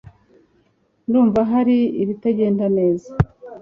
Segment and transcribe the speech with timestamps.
[1.07, 3.09] Ndumva hari ibitagenda neza